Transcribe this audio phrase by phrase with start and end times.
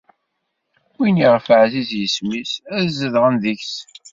[0.97, 3.73] Wid iɣef ɛziz yisem-is ad zedɣen deg-s.